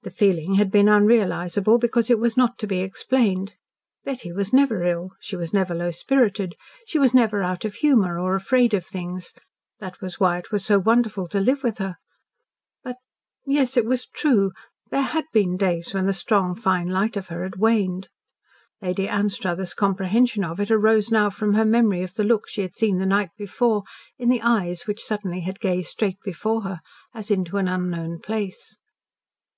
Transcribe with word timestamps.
The 0.00 0.10
feeling 0.10 0.54
had 0.54 0.70
been 0.70 0.88
unrealisable, 0.88 1.78
because 1.78 2.08
it 2.08 2.18
was 2.18 2.38
not 2.38 2.56
to 2.60 2.66
be 2.66 2.78
explained. 2.80 3.52
Betty 4.02 4.32
was 4.32 4.50
never 4.50 4.82
ill, 4.84 5.10
she 5.20 5.36
was 5.36 5.52
never 5.52 5.74
low 5.74 5.90
spirited, 5.90 6.54
she 6.86 6.98
was 6.98 7.12
never 7.12 7.42
out 7.42 7.66
of 7.66 7.74
humour 7.74 8.18
or 8.18 8.34
afraid 8.34 8.72
of 8.72 8.86
things 8.86 9.34
that 9.78 10.00
was 10.00 10.18
why 10.18 10.38
it 10.38 10.50
was 10.50 10.64
so 10.64 10.78
wonderful 10.78 11.28
to 11.28 11.38
live 11.38 11.62
with 11.62 11.76
her. 11.76 11.96
But 12.82 12.96
yes, 13.44 13.76
it 13.76 13.84
was 13.84 14.06
true 14.06 14.52
there 14.88 15.02
had 15.02 15.26
been 15.34 15.58
days 15.58 15.92
when 15.92 16.06
the 16.06 16.14
strong, 16.14 16.54
fine 16.54 16.88
light 16.88 17.18
of 17.18 17.28
her 17.28 17.42
had 17.42 17.56
waned. 17.56 18.08
Lady 18.80 19.06
Anstruthers' 19.06 19.74
comprehension 19.74 20.44
of 20.44 20.60
it 20.60 20.70
arose 20.70 21.10
now 21.10 21.28
from 21.28 21.52
her 21.52 21.66
memory 21.66 22.02
of 22.02 22.14
the 22.14 22.24
look 22.24 22.48
she 22.48 22.62
had 22.62 22.74
seen 22.74 22.96
the 22.96 23.04
night 23.04 23.32
before 23.36 23.82
in 24.18 24.30
the 24.30 24.40
eyes 24.40 24.86
which 24.86 25.04
suddenly 25.04 25.40
had 25.42 25.60
gazed 25.60 25.88
straight 25.88 26.20
before 26.24 26.62
her, 26.62 26.80
as 27.12 27.30
into 27.30 27.58
an 27.58 27.68
unknown 27.68 28.18
place. 28.18 28.78